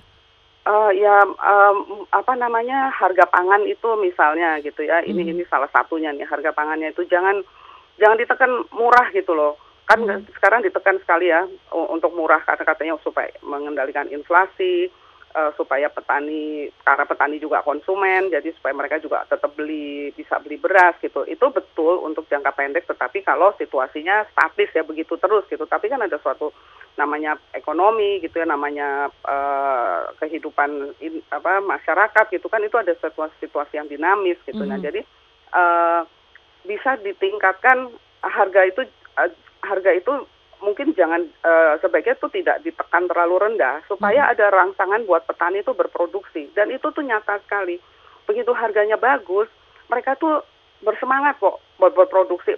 Eh, 0.61 0.91
ya 1.01 1.25
em, 1.25 2.05
apa 2.13 2.37
namanya 2.37 2.93
harga 2.93 3.25
pangan 3.25 3.65
itu 3.65 3.97
misalnya 3.97 4.61
gitu 4.61 4.85
ya 4.85 5.01
ini 5.01 5.25
Mhm. 5.25 5.31
ini 5.33 5.43
salah 5.49 5.65
satunya 5.73 6.13
nih 6.13 6.29
harga 6.29 6.53
pangannya 6.53 6.93
itu 6.93 7.01
jangan 7.09 7.41
jangan 7.97 8.13
ditekan 8.21 8.69
murah 8.69 9.09
gitu 9.09 9.33
loh 9.33 9.57
kan 9.89 9.97
Mhm. 10.05 10.29
sekarang 10.37 10.61
ditekan 10.61 11.01
sekali 11.01 11.33
ya 11.33 11.49
untuk 11.73 12.13
murah 12.13 12.45
karena 12.45 12.61
katanya 12.61 12.93
supaya 13.01 13.33
mengendalikan 13.41 14.05
inflasi 14.13 14.93
eh, 15.31 15.51
supaya 15.57 15.89
petani 15.89 16.69
karena 16.85 17.09
petani 17.09 17.41
juga 17.41 17.65
konsumen 17.65 18.29
jadi 18.29 18.53
supaya 18.53 18.77
mereka 18.77 19.01
juga 19.01 19.25
tetap 19.25 19.57
beli 19.57 20.13
bisa 20.13 20.37
beli 20.45 20.61
beras 20.61 20.93
gitu 21.01 21.25
itu 21.25 21.45
betul 21.49 22.05
untuk 22.05 22.29
jangka 22.29 22.53
pendek 22.53 22.85
tetapi 22.85 23.25
kalau 23.25 23.49
situasinya 23.57 24.29
statis 24.29 24.69
ya 24.77 24.85
begitu 24.85 25.17
terus 25.17 25.41
gitu 25.49 25.65
tapi 25.65 25.89
kan 25.89 26.05
ada 26.05 26.21
suatu 26.21 26.53
namanya 26.99 27.39
ekonomi 27.53 28.19
gitu 28.19 28.39
ya 28.39 28.47
namanya 28.47 29.07
eh, 29.27 29.99
kehidupan 30.19 30.95
in- 30.99 31.23
apa 31.31 31.63
masyarakat 31.63 32.25
gitu 32.31 32.47
kan 32.51 32.61
itu 32.63 32.75
ada 32.75 32.91
situasi 32.97 33.35
situasi 33.39 33.79
yang 33.79 33.87
dinamis 33.87 34.37
gitu. 34.43 34.63
Nah 34.63 34.77
Mhm. 34.79 34.85
jadi 34.85 35.01
eh, 35.51 36.01
bisa 36.67 36.95
ditingkatkan 37.01 37.89
harga 38.21 38.61
itu 38.67 38.81
eh, 39.17 39.31
harga 39.63 39.91
itu 39.95 40.11
mungkin 40.61 40.93
jangan 40.93 41.25
eh, 41.25 41.73
sebaiknya 41.81 42.19
itu 42.19 42.27
tidak 42.29 42.57
ditekan 42.61 43.09
terlalu 43.09 43.49
rendah 43.49 43.81
supaya 43.89 44.29
ada 44.29 44.51
rangsangan 44.53 45.07
buat 45.09 45.25
petani 45.25 45.65
itu 45.65 45.73
berproduksi. 45.73 46.53
Dan 46.53 46.69
itu 46.69 46.91
tuh 46.93 47.01
nyata 47.01 47.41
sekali. 47.41 47.81
Begitu 48.29 48.53
harganya 48.53 48.95
bagus 48.95 49.49
mereka 49.89 50.15
tuh 50.15 50.45
bersemangat 50.81 51.37
kok 51.37 51.61
buat 51.77 51.93
berproduksi 51.93 52.57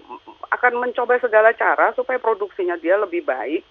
akan 0.53 0.73
mencoba 0.79 1.19
segala 1.19 1.51
cara 1.51 1.91
supaya 1.91 2.21
produksinya 2.21 2.79
dia 2.79 2.95
lebih 2.95 3.25
baik 3.25 3.65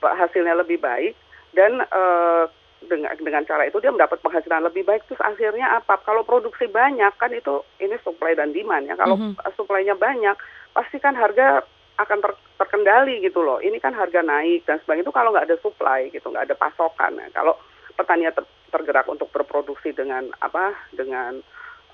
hasilnya 0.00 0.54
lebih 0.54 0.78
baik 0.78 1.16
dan 1.52 1.80
eh, 1.80 2.44
dengan 2.84 3.16
dengan 3.18 3.42
cara 3.42 3.66
itu 3.66 3.80
dia 3.80 3.90
mendapat 3.90 4.20
penghasilan 4.20 4.68
lebih 4.68 4.84
baik. 4.84 5.08
Terus 5.08 5.18
akhirnya 5.18 5.80
apa? 5.80 5.98
Kalau 6.04 6.22
produksi 6.22 6.68
banyak 6.68 7.12
kan 7.16 7.32
itu 7.32 7.64
ini 7.80 7.96
supply 8.04 8.36
dan 8.36 8.52
demand 8.52 8.86
ya. 8.86 8.94
Kalau 8.94 9.16
Mhm. 9.16 9.40
supply-nya 9.56 9.96
banyak 9.96 10.36
pasti 10.70 11.00
kan 11.00 11.16
harga 11.16 11.64
akan 11.96 12.18
ter- 12.20 12.40
terkendali 12.60 13.24
gitu 13.24 13.40
loh. 13.40 13.58
Ini 13.58 13.80
kan 13.80 13.96
harga 13.96 14.20
naik 14.20 14.68
dan 14.68 14.76
sebagainya. 14.84 15.08
Itu 15.08 15.16
kalau 15.16 15.32
nggak 15.32 15.48
ada 15.48 15.58
supply 15.58 16.12
gitu 16.12 16.28
nggak 16.28 16.52
ada 16.52 16.56
pasokan 16.56 17.16
Nah, 17.16 17.32
kalau 17.32 17.56
petani 17.96 18.28
ter- 18.28 18.54
tergerak 18.68 19.08
untuk 19.08 19.32
berproduksi 19.32 19.96
dengan 19.96 20.28
apa? 20.38 20.76
Dengan 20.92 21.40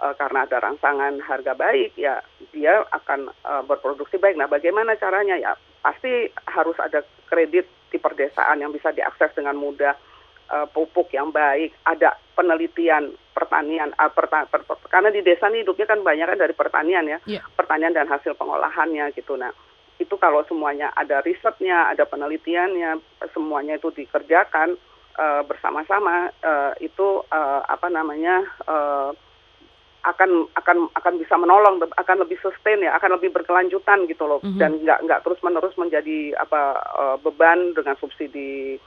eh, 0.02 0.14
karena 0.18 0.42
ada 0.42 0.58
rangsangan 0.58 1.22
harga 1.22 1.54
baik 1.54 1.94
ya 1.94 2.18
dia 2.50 2.82
akan 2.90 3.30
eh, 3.30 3.62
berproduksi 3.62 4.18
baik. 4.18 4.34
Nah 4.34 4.50
bagaimana 4.50 4.98
caranya? 4.98 5.38
Ya 5.38 5.54
pasti 5.82 6.10
harus 6.48 6.78
ada 6.78 7.02
kredit 7.26 7.66
di 7.90 7.98
perdesaan 7.98 8.62
yang 8.62 8.70
bisa 8.70 8.88
diakses 8.90 9.34
dengan 9.34 9.58
mudah 9.58 9.92
eh, 10.48 10.66
pupuk 10.68 11.08
yang 11.10 11.32
baik, 11.32 11.72
ada 11.82 12.12
penelitian 12.36 13.12
pertanian, 13.32 13.88
eh, 13.90 14.10
perta- 14.12 14.44
per- 14.44 14.62
per- 14.62 14.84
karena 14.86 15.08
di 15.08 15.24
desa 15.24 15.48
nih 15.48 15.64
hidupnya 15.64 15.88
kan 15.88 16.00
banyak 16.00 16.28
kan 16.28 16.36
dari 16.38 16.52
pertanian 16.52 17.08
ya, 17.08 17.18
Iya. 17.24 17.40
pertanian 17.56 17.96
dan 17.96 18.04
hasil 18.04 18.36
pengolahannya 18.36 19.16
gitu. 19.16 19.40
Nah, 19.40 19.48
itu 19.96 20.12
kalau 20.20 20.44
semuanya 20.44 20.92
ada 20.92 21.24
risetnya, 21.24 21.88
ada 21.88 22.04
penelitiannya, 22.04 23.00
semuanya 23.32 23.76
itu 23.76 23.88
dikerjakan 23.90 24.76
eh, 25.12 25.42
bersama-sama, 25.44 26.32
eh, 26.40 26.72
itu 26.84 27.20
eh, 27.28 27.60
apa 27.64 27.88
namanya 27.88 28.44
eh, 28.64 29.10
akan 30.02 30.50
akan 30.58 30.90
akan 30.98 31.14
bisa 31.18 31.38
menolong, 31.38 31.78
akan 31.94 32.16
lebih 32.26 32.34
sustain 32.42 32.82
ya, 32.82 32.94
akan 32.98 33.16
lebih 33.18 33.30
berkelanjutan 33.30 34.06
gitu 34.10 34.26
loh, 34.26 34.42
Mhm. 34.42 34.58
dan 34.58 34.70
nggak 34.82 34.98
nggak 35.06 35.20
terus 35.22 35.38
menerus 35.46 35.74
menjadi 35.78 36.34
apa 36.36 36.60
eh, 36.78 37.16
beban 37.22 37.70
dengan 37.72 37.94
subsidi 38.02 38.82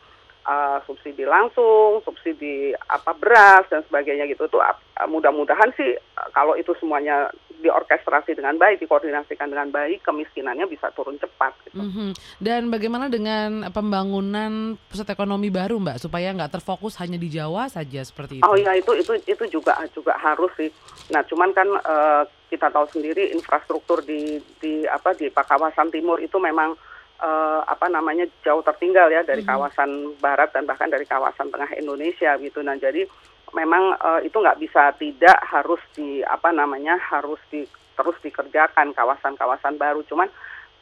eh, 0.46 0.78
subsidi 0.86 1.26
langsung, 1.26 2.00
subsidi 2.06 2.72
apa 2.88 3.12
beras 3.18 3.66
dan 3.68 3.82
sebagainya 3.90 4.30
gitu. 4.30 4.46
Itu 4.46 4.62
ap- 4.62 4.82
mudah-mudahan 5.10 5.74
sih 5.76 5.98
eh, 5.98 6.30
kalau 6.32 6.54
itu 6.56 6.72
semuanya 6.78 7.30
diorkestrasi 7.66 8.38
dengan 8.38 8.62
baik, 8.62 8.84
dikoordinasikan 8.84 9.50
dengan 9.50 9.74
baik, 9.74 10.06
kemiskinannya 10.06 10.70
bisa 10.70 10.94
turun 10.94 11.18
cepat. 11.18 11.56
Gitu. 11.66 11.82
Mhm. 11.82 12.10
Dan 12.38 12.70
bagaimana 12.70 13.10
dengan 13.10 13.66
pembangunan 13.74 14.78
pusat 14.86 15.10
ekonomi 15.10 15.50
baru, 15.50 15.82
Mbak, 15.82 15.98
supaya 15.98 16.30
nggak 16.36 16.62
terfokus 16.62 17.00
hanya 17.02 17.18
di 17.18 17.32
Jawa 17.32 17.66
saja 17.66 18.06
seperti 18.06 18.40
itu? 18.40 18.46
Oh 18.46 18.54
ya 18.54 18.78
itu 18.78 18.92
itu 18.94 19.18
itu 19.26 19.44
juga 19.50 19.82
juga 19.98 20.14
harus 20.22 20.52
sih. 20.60 20.70
Nah 21.10 21.26
cuman 21.26 21.50
kan 21.58 21.68
eh, 21.68 22.24
kita 22.54 22.70
tahu 22.70 22.86
sendiri 22.94 23.34
infrastruktur 23.34 24.06
di 24.06 24.38
di 24.62 24.86
apa 24.86 25.18
di 25.18 25.34
kawasan 25.34 25.90
timur 25.90 26.22
itu 26.22 26.38
memang 26.38 26.78
eh, 27.16 27.62
apa 27.64 27.88
namanya 27.88 28.28
jauh 28.44 28.60
tertinggal 28.62 29.08
ya 29.08 29.24
dari 29.24 29.42
Mhm. 29.44 29.50
kawasan 29.50 29.90
barat 30.20 30.52
dan 30.52 30.68
bahkan 30.68 30.92
dari 30.92 31.08
kawasan 31.08 31.48
tengah 31.48 31.72
Indonesia 31.76 32.36
gitu. 32.40 32.60
Nah 32.60 32.76
jadi 32.76 33.08
memang 33.56 33.96
eh, 33.96 34.28
itu 34.28 34.36
nggak 34.36 34.60
bisa 34.60 34.92
tidak 35.00 35.38
harus 35.48 35.80
di 35.96 36.20
apa 36.22 36.52
namanya 36.52 37.00
harus 37.00 37.40
di 37.48 37.64
terus 37.96 38.20
dikerjakan 38.20 38.92
kawasan-kawasan 38.92 39.80
baru. 39.80 40.04
Cuman 40.04 40.28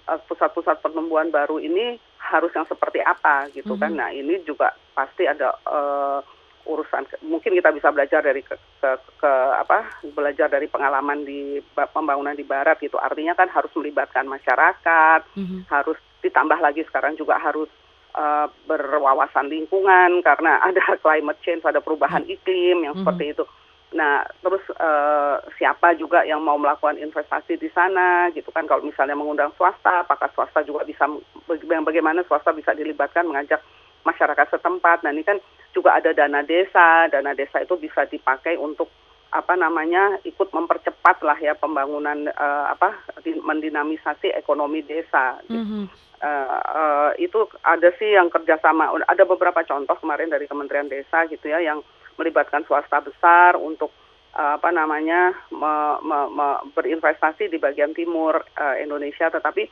eh, 0.10 0.20
pusat-pusat 0.25 0.82
pertumbuhan 0.82 1.30
baru 1.30 1.62
ini 1.62 1.96
harus 2.18 2.50
yang 2.56 2.66
seperti 2.66 3.04
apa 3.04 3.52
gitu 3.54 3.78
kan. 3.78 3.94
Mhm. 3.94 4.00
Nah 4.00 4.10
ini 4.10 4.42
juga 4.42 4.74
pasti 4.98 5.30
ada 5.30 5.54
eh, 5.70 6.20
urusan. 6.63 7.03
Mungkin 7.22 7.53
kita 7.53 7.70
bisa 7.70 7.91
belajar 7.91 8.20
dari 8.20 8.39
ke, 8.39 8.55
ke, 8.79 8.89
ke 9.20 9.32
apa 9.53 9.84
belajar 10.12 10.48
dari 10.48 10.65
pengalaman 10.65 11.22
di 11.22 11.60
ba- 11.74 11.88
pembangunan 11.88 12.32
di 12.32 12.43
barat 12.43 12.79
gitu. 12.79 12.96
Artinya 12.96 13.34
kan 13.34 13.48
harus 13.48 13.72
melibatkan 13.75 14.24
masyarakat 14.25 15.22
Mhm. 15.36 15.67
harus 15.67 15.96
ditambah 16.20 16.55
lagi 16.58 16.84
sekarang 16.86 17.15
juga 17.15 17.36
harus 17.38 17.67
eh, 18.13 18.48
berwawasan 18.70 19.50
lingkungan 19.50 20.22
karena 20.22 20.62
ada 20.70 20.96
climate 21.01 21.41
change 21.41 21.65
ada 21.65 21.82
perubahan 21.82 22.22
iklim 22.25 22.86
yang 22.86 22.93
Mhm. 22.93 23.01
seperti 23.01 23.34
itu. 23.34 23.43
Nah 23.93 24.22
terus 24.39 24.62
eh, 24.70 25.36
siapa 25.58 25.98
juga 25.98 26.22
yang 26.22 26.39
mau 26.39 26.55
melakukan 26.55 26.96
investasi 26.96 27.58
di 27.58 27.67
sana 27.70 28.29
gitu 28.32 28.50
kan? 28.50 28.65
Kalau 28.65 28.82
misalnya 28.82 29.17
mengundang 29.17 29.50
swasta 29.53 30.05
apakah 30.05 30.29
swasta 30.32 30.62
juga 30.62 30.86
bisa 30.86 31.10
baga- 31.43 31.82
bagaimana 31.84 32.22
swasta 32.24 32.53
bisa 32.53 32.72
dilibatkan 32.72 33.25
mengajak 33.25 33.60
masyarakat 34.03 34.48
setempat? 34.51 35.01
Nah 35.01 35.10
ini 35.10 35.22
kan 35.22 35.41
juga 35.74 35.98
ada 35.98 36.13
dana 36.13 36.46
desa 36.46 37.10
dana 37.10 37.34
desa 37.34 37.60
itu 37.65 37.75
bisa 37.75 38.06
dipakai 38.06 38.56
untuk 38.56 38.88
apa 39.34 39.58
namanya 39.58 40.22
ikut 40.22 40.53
mempercepat 40.53 41.25
lah 41.25 41.34
ya 41.42 41.58
pembangunan 41.58 42.30
eh, 42.30 42.65
apa 42.70 42.94
di- 43.25 43.42
mendinamisasi 43.42 44.30
ekonomi 44.38 44.86
desa 44.86 45.42
gitu. 45.50 45.58
Mhm. 45.58 45.84
Eh, 46.24 46.60
eh, 46.77 47.10
itu 47.25 47.50
ada 47.65 47.89
sih 48.00 48.15
yang 48.15 48.30
kerjasama 48.30 48.94
ada 48.94 49.24
beberapa 49.27 49.60
contoh 49.68 49.98
kemarin 50.00 50.32
dari 50.32 50.48
Kementerian 50.48 50.88
Desa 50.88 51.27
gitu 51.27 51.51
ya 51.51 51.60
yang 51.60 51.84
melibatkan 52.15 52.63
swasta 52.63 53.01
besar 53.01 53.58
untuk 53.58 53.89
eh, 54.38 54.51
apa 54.56 54.70
namanya 54.70 55.34
me- 55.50 56.00
me- 56.06 56.32
me- 56.32 56.62
berinvestasi 56.77 57.50
di 57.50 57.58
bagian 57.58 57.92
timur 57.98 58.46
eh, 58.53 58.86
Indonesia 58.86 59.34
tetapi 59.34 59.65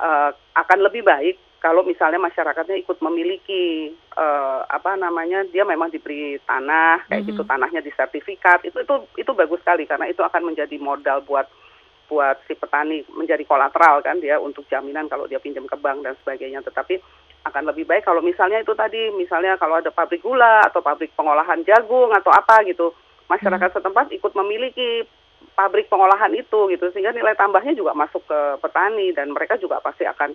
eh, 0.00 0.30
akan 0.54 0.78
lebih 0.86 1.02
baik 1.02 1.49
kalau 1.60 1.84
misalnya 1.84 2.16
masyarakatnya 2.16 2.80
ikut 2.80 2.98
memiliki 3.04 3.92
eh, 4.16 4.60
apa 4.66 4.96
namanya 4.96 5.44
dia 5.52 5.62
memang 5.62 5.92
diberi 5.92 6.40
tanah 6.48 7.04
kayak 7.06 7.22
Mhm. 7.24 7.28
gitu 7.30 7.42
tanahnya 7.44 7.80
disertifikat 7.84 8.64
itu 8.64 8.80
itu 8.80 8.94
itu 9.20 9.30
bagus 9.36 9.60
sekali 9.60 9.84
karena 9.84 10.08
itu 10.08 10.24
akan 10.24 10.50
menjadi 10.50 10.76
modal 10.80 11.20
buat 11.22 11.46
buat 12.10 12.42
si 12.50 12.58
petani 12.58 13.06
menjadi 13.14 13.46
kolateral 13.46 14.02
kan 14.02 14.18
dia 14.18 14.40
untuk 14.42 14.66
jaminan 14.66 15.06
kalau 15.06 15.30
dia 15.30 15.38
pinjam 15.38 15.62
ke 15.62 15.76
bank 15.78 16.02
dan 16.02 16.18
sebagainya 16.18 16.58
tetapi 16.66 16.98
akan 17.46 17.70
lebih 17.70 17.86
baik 17.86 18.02
kalau 18.02 18.18
misalnya 18.20 18.58
itu 18.58 18.74
tadi 18.74 19.14
misalnya 19.14 19.54
kalau 19.56 19.78
ada 19.78 19.94
pabrik 19.94 20.20
gula 20.20 20.60
atau 20.66 20.82
pabrik 20.82 21.14
pengolahan 21.14 21.62
jagung 21.62 22.10
atau 22.10 22.34
apa 22.34 22.66
gitu 22.66 22.90
masyarakat 23.30 23.78
setempat 23.78 24.10
ikut 24.10 24.32
memiliki 24.34 25.06
pabrik 25.54 25.86
pengolahan 25.86 26.34
itu 26.34 26.68
gitu 26.74 26.90
sehingga 26.90 27.14
nilai 27.14 27.38
tambahnya 27.38 27.72
juga 27.78 27.94
masuk 27.94 28.26
ke 28.26 28.38
petani 28.58 29.14
dan 29.14 29.30
mereka 29.30 29.54
juga 29.56 29.78
pasti 29.78 30.02
akan 30.04 30.34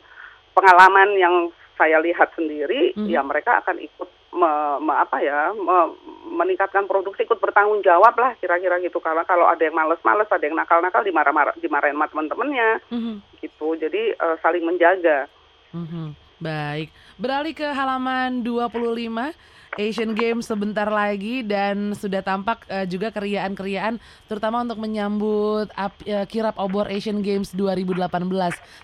pengalaman 0.56 1.20
yang 1.20 1.36
saya 1.76 2.00
lihat 2.00 2.32
sendiri 2.34 2.96
Mhm. 2.96 3.12
ya 3.12 3.20
mereka 3.20 3.60
akan 3.60 3.78
ikut 3.84 4.08
me- 4.32 4.80
me- 4.80 5.00
apa 5.00 5.20
ya 5.20 5.52
me- 5.52 5.92
meningkatkan 6.32 6.88
produksi 6.88 7.24
ikut 7.24 7.40
bertanggung 7.40 7.84
jawab 7.84 8.16
lah 8.16 8.36
kira-kira 8.40 8.80
gitu 8.80 9.00
karena 9.00 9.28
kalau 9.28 9.48
ada 9.48 9.60
yang 9.60 9.76
males-males 9.76 10.28
ada 10.32 10.44
yang 10.44 10.56
nakal-nakal 10.56 11.04
dimarah-marah 11.04 11.56
dimarahin 11.60 11.96
sama 11.96 12.08
teman-temannya 12.08 12.70
Mhm. 12.92 13.16
gitu 13.44 13.76
jadi 13.76 14.16
eh, 14.16 14.36
saling 14.40 14.64
menjaga 14.64 15.28
Mhm. 15.76 16.16
Baik, 16.36 16.92
beralih 17.16 17.56
ke 17.56 17.64
halaman 17.64 18.44
25 18.44 19.32
Asian 19.76 20.16
Games 20.16 20.48
sebentar 20.48 20.88
lagi 20.88 21.44
dan 21.44 21.92
sudah 21.92 22.24
tampak 22.24 22.64
eh, 22.68 22.88
juga 22.88 23.12
keriaan-keriaan 23.12 24.00
terutama 24.26 24.64
untuk 24.64 24.80
menyambut 24.80 25.68
ap- 25.76 26.04
eh, 26.04 26.24
kirap 26.26 26.56
obor 26.56 26.88
Asian 26.88 27.20
Games 27.20 27.52
2018. 27.52 28.08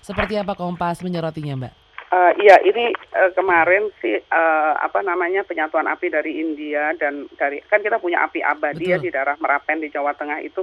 Seperti 0.04 0.36
apa 0.36 0.52
Kompas 0.52 1.00
menyorotinya, 1.00 1.56
Mbak? 1.56 1.74
Eh, 2.12 2.32
iya, 2.44 2.60
ini 2.60 2.92
eh, 2.92 3.30
kemarin 3.32 3.88
sih 4.04 4.20
eh, 4.20 4.72
apa 4.76 5.00
namanya 5.00 5.48
penyatuan 5.48 5.88
api 5.88 6.12
dari 6.12 6.44
India 6.44 6.92
dan 7.00 7.24
dari 7.40 7.64
kan 7.64 7.80
kita 7.80 7.96
punya 7.96 8.20
api 8.28 8.44
abadi 8.44 8.92
ya 8.92 9.00
di 9.00 9.08
daerah 9.08 9.40
Merapen 9.40 9.80
di 9.80 9.88
Jawa 9.88 10.12
Tengah 10.12 10.44
itu. 10.44 10.60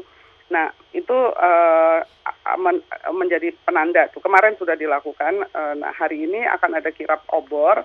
Nah 0.54 0.70
itu 0.94 1.14
a- 1.14 2.06
men- 2.58 2.86
menjadi 3.14 3.54
penanda 3.66 4.10
tuh 4.14 4.22
kemarin 4.22 4.54
sudah 4.62 4.78
dilakukan. 4.78 5.42
eh, 5.42 5.74
nah 5.74 5.90
hari 5.90 6.30
ini 6.30 6.46
akan 6.46 6.78
ada 6.78 6.94
kirap 6.94 7.26
obor 7.34 7.82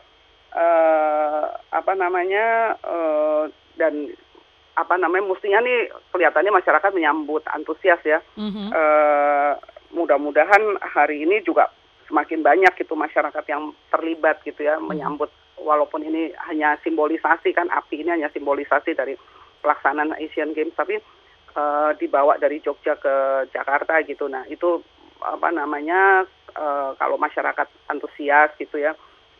apa 1.74 1.92
namanya 1.98 2.78
eh, 2.78 3.44
dan 3.74 4.08
apa 4.74 4.94
namanya 4.98 5.30
mestinya 5.30 5.62
nih 5.62 5.90
kelihatannya 6.10 6.52
masyarakat 6.54 6.90
menyambut 6.94 7.42
antusias 7.50 8.00
ya. 8.06 8.22
Mhm. 8.38 8.70
eh, 8.70 9.52
mudah-mudahan 9.94 10.82
hari 10.82 11.22
ini 11.22 11.38
juga 11.46 11.70
semakin 12.10 12.42
banyak 12.42 12.74
gitu 12.74 12.98
masyarakat 12.98 13.44
yang 13.46 13.70
terlibat 13.90 14.42
gitu 14.42 14.66
ya 14.66 14.78
menyambut. 14.78 15.30
Walaupun 15.54 16.02
ini 16.02 16.34
hanya 16.50 16.74
simbolisasi 16.82 17.54
kan 17.54 17.70
api 17.70 18.02
ini 18.02 18.10
hanya 18.10 18.28
simbolisasi 18.34 18.98
dari 18.98 19.14
pelaksanaan 19.62 20.18
Asian 20.18 20.50
Games 20.54 20.74
tapi 20.74 20.98
eh, 21.54 21.90
dibawa 21.98 22.38
dari 22.38 22.58
Jogja 22.62 22.98
ke 22.98 23.46
Jakarta 23.54 24.02
gitu. 24.02 24.26
Nah 24.26 24.46
itu 24.50 24.82
apa 25.22 25.54
namanya 25.54 26.26
eh, 26.54 26.90
kalau 26.98 27.18
masyarakat 27.18 27.66
antusias 27.90 28.50
gitu 28.58 28.82
ya 28.82 28.94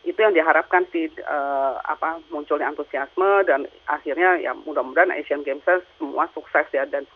itu 0.05 0.19
yang 0.21 0.37
diharapkan 0.37 0.85
sih 0.93 1.09
eh, 1.09 1.73
apa 1.81 2.21
munculnya 2.29 2.69
antusiasme 2.69 3.43
dan 3.49 3.65
akhirnya 3.89 4.37
ya 4.37 4.53
mudah-mudahan 4.53 5.11
Asian 5.17 5.41
Games 5.41 5.65
semua 5.97 6.29
sukses 6.31 6.69
ya 6.69 6.85
dan 6.85 7.09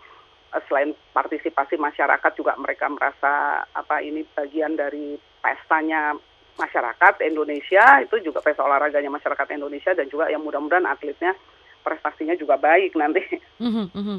eh, 0.51 0.61
selain 0.65 0.97
partisipasi 1.13 1.77
masyarakat 1.77 2.31
juga 2.33 2.57
mereka 2.57 2.89
merasa 2.89 3.63
apa 3.71 4.01
ini 4.01 4.25
bagian 4.33 4.73
dari 4.73 5.21
pestanya 5.39 6.17
masyarakat 6.59 7.23
Indonesia 7.23 8.03
itu 8.03 8.19
juga 8.19 8.43
pesta 8.43 8.65
olahraganya 8.65 9.07
masyarakat 9.07 9.47
Indonesia 9.55 9.95
dan 9.95 10.11
juga 10.11 10.27
yang 10.27 10.43
mudah-mudahan 10.43 10.89
atletnya 10.89 11.31
prestasinya 11.79 12.35
juga 12.35 12.59
baik 12.59 12.97
nanti. 12.99 13.23
Mhm, 13.63 13.85
mhm. 13.95 14.17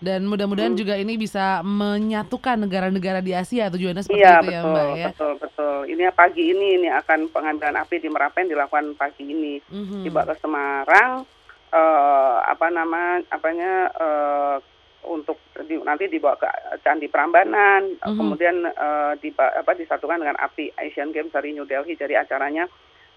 Dan 0.00 0.24
mudah-mudahan 0.24 0.72
Hmm. 0.72 0.80
juga 0.80 0.96
ini 0.96 1.14
bisa 1.14 1.60
menyatukan 1.60 2.56
negara-negara 2.58 3.20
di 3.20 3.32
Asia 3.32 3.68
tujuannya 3.68 4.00
seperti 4.00 4.16
Iya 4.18 4.40
itu 4.40 4.48
ya, 4.48 4.58
betul 4.58 4.72
Mbak 4.72 4.86
ya. 4.90 5.06
betul 5.12 5.32
betul. 5.36 5.76
Ini 5.86 6.02
pagi 6.10 6.44
ini 6.48 6.66
ini 6.74 6.88
akan 6.88 7.28
pengambilan 7.28 7.76
api 7.76 7.96
di 7.98 8.08
Merapen 8.08 8.48
dilakukan 8.48 8.96
pagi 8.96 9.24
ini. 9.26 9.60
Mhm. 9.62 10.00
Tiba 10.02 10.24
ke 10.24 10.34
Semarang 10.40 11.28
eh 11.70 12.36
apa 12.42 12.66
nama 12.66 13.20
apanya 13.28 13.72
eh 13.92 14.56
untuk 15.00 15.36
di, 15.62 15.78
nanti 15.78 16.08
dibawa 16.08 16.34
ke 16.34 16.48
Candi 16.80 17.06
Prambanan 17.06 18.00
Mhm. 18.00 18.16
kemudian 18.16 18.56
eh 18.64 19.12
diba- 19.18 19.54
apa 19.54 19.72
disatukan 19.72 20.18
dengan 20.18 20.34
api 20.36 20.72
Asian 20.76 21.08
Games 21.10 21.30
dari 21.30 21.52
New 21.52 21.64
Delhi 21.64 21.92
jadi 21.94 22.18
acaranya 22.18 22.66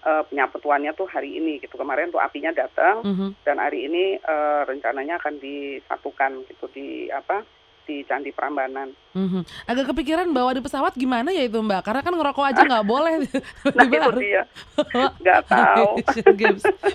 eh, 0.04 0.22
penyaputuannya 0.24 0.92
tuh 0.92 1.06
hari 1.06 1.34
ini 1.34 1.58
gitu 1.58 1.74
kemarin 1.74 2.08
tuh 2.08 2.18
apinya 2.18 2.52
datang 2.52 3.00
Mhm. 3.00 3.28
dan 3.40 3.56
hari 3.56 3.84
ini 3.84 4.04
eh, 4.16 4.60
rencananya 4.62 5.16
akan 5.16 5.34
disatukan 5.38 6.30
gitu 6.46 6.68
di 6.70 6.86
apa 7.08 7.40
di 7.84 8.00
Candi 8.02 8.32
Prambanan. 8.32 8.96
Mhm. 9.12 9.44
Agak 9.66 9.92
kepikiran 9.92 10.24
bawa 10.30 10.52
di 10.52 10.60
pesawat 10.60 10.92
gimana 10.94 11.28
ya 11.28 11.44
itu 11.44 11.60
Mbak? 11.60 11.84
Karena 11.84 12.00
kan 12.00 12.12
ngerokok 12.12 12.44
aja 12.46 12.64
nggak 12.64 12.86
boleh. 12.88 13.28
Nah 13.68 13.84
itu 13.84 14.10
dia, 14.18 14.42
nggak 15.20 15.40
tahu. 15.44 16.00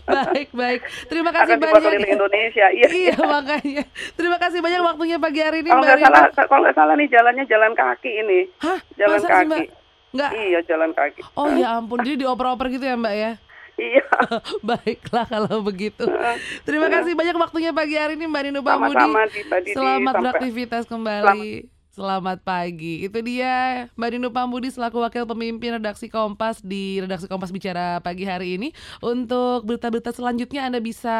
Baik, 0.04 0.50
baik. 0.50 0.82
Terima 1.06 1.30
kasih 1.30 1.56
Akan 1.56 1.62
banyak. 1.64 1.82
keliling 1.84 2.10
Indonesia. 2.12 2.66
Iya. 2.72 2.88
Iya 2.90 3.16
makanya. 3.22 3.84
Terima 4.18 4.38
kasih 4.38 4.60
banyak 4.60 4.82
waktunya 4.84 5.18
pagi 5.18 5.40
hari 5.40 5.62
ini 5.62 5.70
Kalau 5.70 5.84
nggak 5.84 6.00
salah, 6.00 6.24
kalau 6.42 6.62
nggak 6.66 6.74
salah 6.76 6.94
nih 6.98 7.08
jalannya 7.08 7.46
jalan 7.46 7.72
kaki 7.74 8.12
ini. 8.18 8.40
Hah? 8.58 8.80
Jalan 8.96 9.14
Masa 9.16 9.28
kaki. 9.30 9.46
Mbak? 9.46 9.62
Nggak. 10.10 10.32
Iya 10.34 10.60
jalan 10.66 10.92
kaki. 10.98 11.22
Oh 11.38 11.50
ya 11.54 11.78
ampun, 11.78 12.02
jadi 12.02 12.26
dioper-oper 12.26 12.74
gitu 12.74 12.86
ya 12.86 12.98
Mbak 12.98 13.16
ya? 13.16 13.32
Iya. 13.80 14.06
Baiklah 14.68 15.26
kalau 15.30 15.64
begitu. 15.64 16.04
Terima 16.68 16.92
kasih 16.92 17.16
banyak 17.16 17.38
waktunya 17.40 17.72
pagi 17.72 17.96
hari 17.96 18.20
ini 18.20 18.28
Mbak 18.28 18.42
Nino 18.50 18.62
Pamudi. 18.62 19.00
Selamat 19.72 20.14
Sampai- 20.20 20.24
beraktivitas 20.26 20.84
kembali. 20.90 21.72
Selamat 21.90 22.40
pagi. 22.48 23.04
Itu 23.04 23.20
dia 23.20 23.86
Mbak 24.00 24.10
Nino 24.16 24.30
Pambudi 24.32 24.72
selaku 24.72 25.04
wakil 25.04 25.28
pemimpin 25.28 25.80
redaksi 25.80 26.08
Kompas 26.08 26.64
di 26.64 27.04
redaksi 27.04 27.28
Kompas 27.28 27.52
bicara 27.52 28.00
pagi 28.00 28.24
hari 28.24 28.56
ini. 28.56 28.72
Untuk 29.04 29.68
berita-berita 29.68 30.16
selanjutnya 30.16 30.64
Anda 30.64 30.80
bisa 30.80 31.18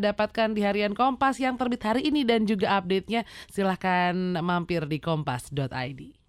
dapatkan 0.00 0.56
di 0.56 0.64
harian 0.64 0.96
Kompas 0.96 1.40
yang 1.40 1.60
terbit 1.60 1.84
hari 1.84 2.08
ini 2.08 2.24
dan 2.24 2.48
juga 2.48 2.72
update-nya 2.80 3.28
silahkan 3.52 4.16
mampir 4.40 4.88
di 4.88 4.96
kompas.id. 4.96 6.23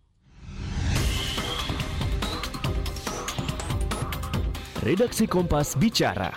Redaksi 4.85 5.25
Kompas 5.25 5.73
Bicara 5.73 6.29